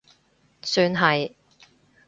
[0.63, 1.35] 算係